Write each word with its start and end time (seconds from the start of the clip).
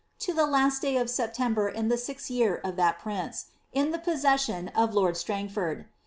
to 0.17 0.33
the 0.33 0.47
last 0.47 0.81
day 0.81 0.97
of 0.97 1.11
September 1.11 1.69
in 1.69 1.87
the 1.87 1.93
6th 1.95 2.31
year 2.31 2.55
of 2.63 2.75
that 2.75 2.97
prince, 2.97 3.51
in 3.71 3.91
the 3.91 3.99
possession 3.99 4.69
of 4.69 4.95
lord 4.95 5.15
Strangford. 5.15 5.85